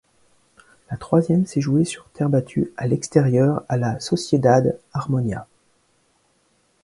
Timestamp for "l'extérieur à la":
2.87-3.99